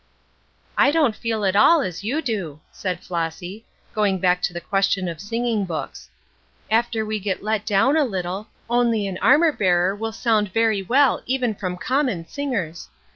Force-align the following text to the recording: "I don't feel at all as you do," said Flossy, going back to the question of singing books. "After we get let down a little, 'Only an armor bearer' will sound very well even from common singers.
"I 0.79 0.89
don't 0.89 1.15
feel 1.15 1.45
at 1.45 1.55
all 1.55 1.81
as 1.81 2.03
you 2.03 2.23
do," 2.23 2.61
said 2.71 3.03
Flossy, 3.03 3.67
going 3.93 4.17
back 4.17 4.41
to 4.41 4.51
the 4.51 4.59
question 4.59 5.07
of 5.07 5.21
singing 5.21 5.63
books. 5.63 6.09
"After 6.71 7.05
we 7.05 7.19
get 7.19 7.43
let 7.43 7.67
down 7.67 7.95
a 7.95 8.03
little, 8.03 8.47
'Only 8.67 9.05
an 9.05 9.19
armor 9.19 9.51
bearer' 9.51 9.95
will 9.95 10.11
sound 10.11 10.51
very 10.51 10.81
well 10.81 11.21
even 11.27 11.53
from 11.53 11.77
common 11.77 12.27
singers. 12.27 12.89